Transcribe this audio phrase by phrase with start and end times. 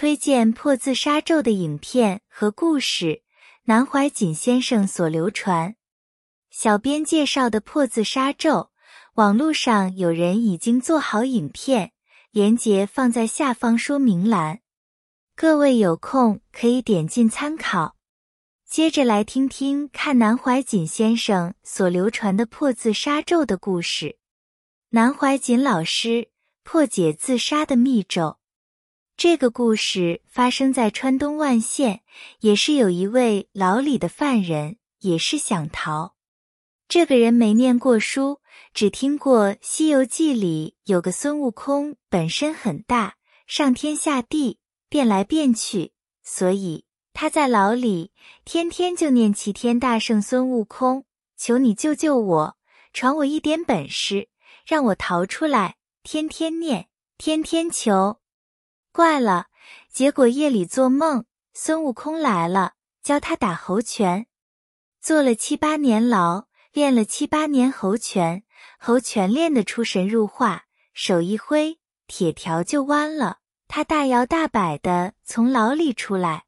[0.00, 3.22] 推荐破自杀咒的影片和故事，
[3.64, 5.76] 南怀瑾先生所流传。
[6.48, 8.70] 小编介绍的破自杀咒，
[9.16, 11.92] 网络上有人已经做好影片，
[12.30, 14.60] 连接放在下方说明栏，
[15.36, 17.96] 各位有空可以点进参考。
[18.66, 24.16] 接着来听听看南怀瑾先生所流传的破自杀咒的故事。
[24.88, 26.30] 南怀瑾老师
[26.64, 28.39] 破解自杀的密咒。
[29.20, 32.00] 这个故事发生在川东万县，
[32.40, 36.14] 也是有一位牢里的犯人，也是想逃。
[36.88, 38.40] 这个人没念过书，
[38.72, 43.16] 只听过《西游记》里有个孙悟空，本身很大，
[43.46, 45.92] 上天下地，变来变去，
[46.24, 46.86] 所以。
[47.12, 48.12] 他在牢里，
[48.46, 51.04] 天天就念齐天大圣孙悟空，
[51.36, 52.56] 求你救救我，
[52.94, 54.30] 传我一点本事，
[54.66, 55.76] 让我逃出来。
[56.02, 58.16] 天天念，天天求。
[58.92, 59.46] 怪了，
[59.88, 62.72] 结果夜里做梦，孙悟空来了，
[63.02, 64.26] 教他打猴拳，
[65.00, 68.42] 坐了七八年牢，练了七八年猴拳，
[68.78, 76.44] 猴拳练得出神入化，手一挥，铁条就弯了，他大摇大摆的从牢里出来。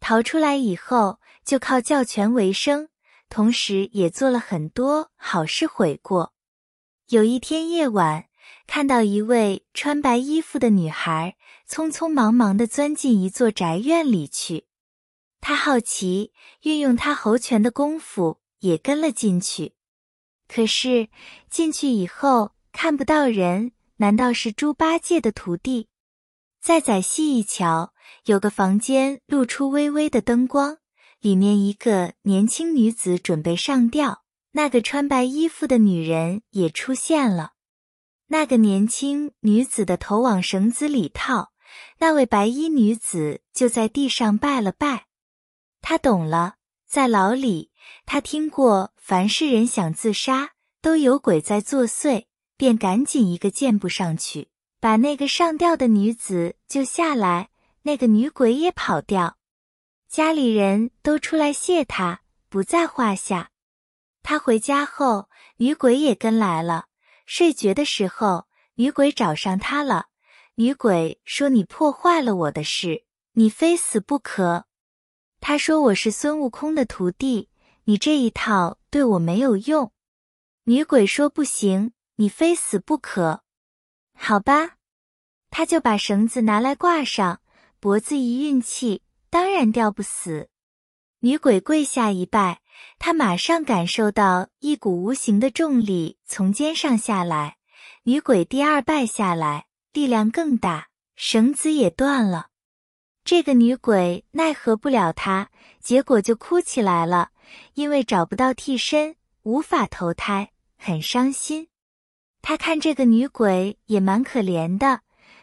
[0.00, 2.88] 逃出来以后，就靠教拳为生，
[3.28, 6.32] 同时也做了很多好事悔过。
[7.08, 8.26] 有一天夜晚，
[8.66, 11.36] 看到一位穿白衣服的女孩
[11.70, 14.64] 匆匆忙忙地钻进一座宅院里去，
[15.40, 16.32] 他好奇，
[16.62, 19.74] 运用他猴拳的功夫也跟了进去。
[20.48, 21.08] 可是
[21.48, 25.86] 进去以后看不到人，难道是猪八戒的徒弟？
[26.60, 27.92] 再仔细一瞧。
[28.24, 30.78] 有个房间露出微微的灯光，
[31.20, 37.52] 里面一个年轻女子准备上吊，那个穿白衣服的女人也出现了。
[38.26, 41.49] 那个年轻女子的头往绳子里套，
[42.00, 45.06] 那位白衣女子就在地上拜了拜。
[45.82, 46.54] 她懂了，
[46.86, 47.70] 在牢里，
[48.06, 52.24] 她听过凡是人想自杀都有鬼在作祟，
[52.56, 54.48] 便赶紧一个箭步上去，
[54.80, 57.50] 把那个上吊的女子救下来。
[57.82, 59.38] 那个女鬼也跑掉，
[60.08, 63.50] 家里人都出来谢他，不在话下。
[64.22, 66.86] 他回家后，女鬼也跟来了。
[67.24, 70.08] 睡觉的时候，女鬼找上他了。
[70.60, 74.66] 女鬼说：“你破坏了我的事，你非死不可。”
[75.40, 77.48] 他说：“我是孙悟空的徒弟，
[77.84, 79.90] 你这一套对我没有用。”
[80.64, 83.42] 女鬼说：“不行，你非死不可。”
[84.12, 84.76] 好吧，
[85.48, 87.40] 他就把绳子拿来挂上。
[87.78, 90.50] 脖子一运气，当然吊不死。
[91.20, 92.60] 女鬼跪下一拜，
[92.98, 97.56] 她马上感受到一股无形的重力从肩上下来。
[98.02, 102.48] 女鬼第二拜下来，力量更大，绳子也断了。
[103.24, 105.48] 这个女鬼奈何不了她，
[105.80, 107.30] 结果就哭起来了，
[107.74, 111.68] 因为找不到替身，无法投胎，很伤心。
[112.40, 115.00] 她看这个女鬼也蛮可怜的，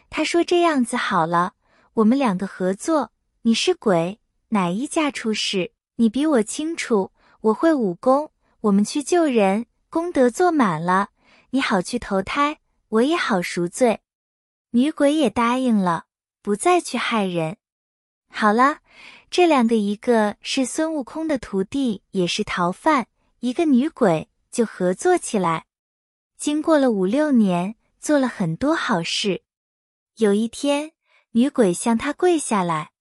[0.10, 1.54] 她说：“这样子好了。”
[1.96, 4.20] 我们两个合作，你是鬼，
[4.50, 7.12] 哪一家出事，你比我清楚。
[7.42, 8.32] 我会武功，
[8.62, 11.10] 我们去救人，功德做满了，
[11.50, 12.60] 你好去投胎，
[12.90, 14.00] 我也好赎罪。
[14.78, 16.06] 女鬼也答应了，
[16.44, 17.58] 不再去害人。
[18.30, 18.82] 好了，
[19.32, 23.08] 这两个一个是孙悟空的徒弟，也是逃犯，
[23.40, 25.66] 一个女鬼，就合作起来。
[26.38, 29.42] 经过了五六年，做了很多好事。
[30.18, 30.92] 有一天。
[31.32, 32.92] 女鬼向他跪下来，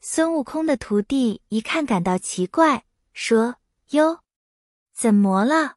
[0.00, 2.84] 孙悟空的徒弟一看感到奇怪，
[3.14, 3.56] 说
[3.92, 4.20] ：“哟，
[4.92, 5.76] 怎么了？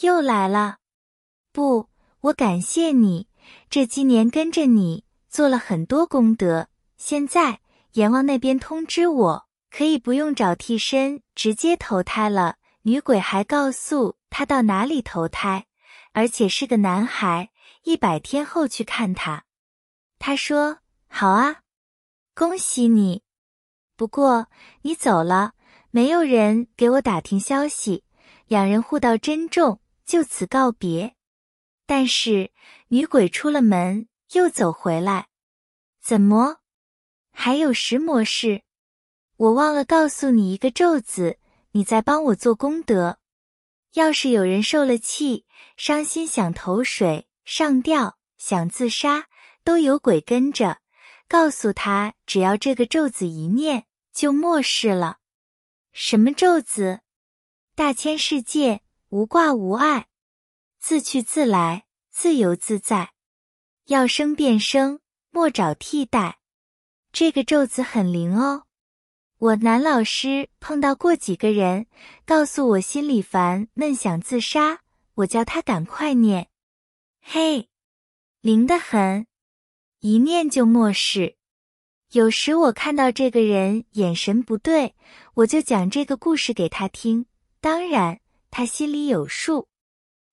[0.00, 0.78] 又来了？
[1.52, 1.88] 不，
[2.20, 3.28] 我感谢你，
[3.70, 6.68] 这几年跟着你做了很多功德。
[6.96, 7.60] 现在
[7.92, 12.56] 阎王那边通知我，可以不用找替身，直接投胎了。
[12.82, 15.66] 女鬼还告诉他到哪里投胎，
[16.12, 17.50] 而且是个男孩，
[17.84, 19.44] 一百天后去看他。
[20.18, 20.78] 他说。”
[21.08, 21.60] 好啊，
[22.34, 23.22] 恭喜你！
[23.96, 24.48] 不过
[24.82, 25.52] 你走了，
[25.90, 28.04] 没有人给我打听消息。
[28.46, 31.14] 两人互道珍重，就此告别。
[31.86, 32.52] 但是
[32.88, 35.28] 女鬼出了门，又走回来。
[36.02, 36.58] 怎么？
[37.30, 38.62] 还有石魔事？
[39.36, 41.38] 我忘了告诉你一个咒子，
[41.72, 43.18] 你在帮我做功德。
[43.94, 45.46] 要是有人受了气，
[45.76, 49.28] 伤心想投水、上吊、想自杀，
[49.64, 50.78] 都有鬼跟着。
[51.28, 55.18] 告诉他，只要这个咒子一念，就没事了。
[55.92, 57.00] 什么咒子？
[57.74, 60.06] 大千世界无挂无碍，
[60.88, 63.10] 自去自来，自由自在。
[63.86, 65.00] 要生便生，
[65.32, 66.38] 莫找替代。
[67.10, 68.66] 这个咒子很灵哦。
[69.38, 71.88] 我男老师碰到过几个人，
[72.24, 74.78] 告诉我心里烦闷想自杀，
[75.14, 76.50] 我叫他赶快念。
[77.20, 77.68] 嘿，
[78.40, 79.26] 灵得很，
[79.98, 81.36] 一念就没事。
[82.12, 84.94] 有时我看到这个人眼神不对，
[85.34, 87.26] 我就讲这个故事给他听。
[87.60, 88.20] 当然，
[88.52, 89.66] 他心里有数，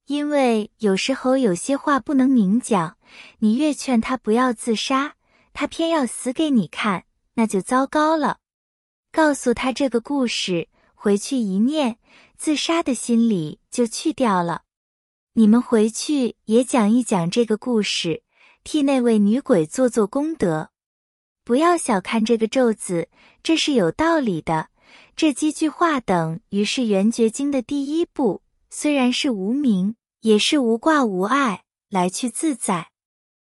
[0.06, 2.98] 因为有时候有些话不能明讲。
[3.40, 5.14] 你越劝他不要自杀，
[5.54, 7.06] 他偏要死给你看，
[7.36, 8.40] 那就糟糕了。
[9.12, 11.98] 告诉他这个故事，回去一念，
[12.38, 14.64] 自杀的心理就去掉了。
[15.34, 18.24] 你们回去也讲一讲这个故事，
[18.64, 20.70] 替那位女鬼做做功德。
[21.44, 23.10] 不要小看这个咒子，
[23.42, 24.70] 这是有道理的。
[25.16, 28.43] 这几句话等于是圆觉经的第一步，
[28.76, 32.93] 虽然是无名，也是无挂无碍，来去自在。